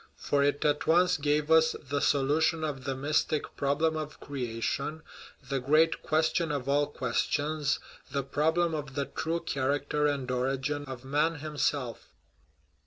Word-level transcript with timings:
For 0.17 0.41
it 0.43 0.65
at 0.65 0.87
once 0.87 1.15
gave 1.17 1.51
us 1.51 1.75
the 1.79 1.99
solution 1.99 2.63
of 2.63 2.85
the 2.85 2.95
mystic" 2.95 3.55
problem 3.55 3.95
of 3.95 4.19
crea 4.19 4.59
tion," 4.59 5.03
the 5.47 5.59
great" 5.59 6.01
question 6.01 6.51
of 6.51 6.67
all 6.67 6.87
questions" 6.87 7.77
the 8.11 8.23
prob 8.23 8.57
lem 8.57 8.73
of 8.73 8.95
the 8.95 9.05
true 9.05 9.41
character 9.41 10.07
and 10.07 10.31
origin 10.31 10.85
of 10.85 11.05
man 11.05 11.35
himself. 11.35 12.09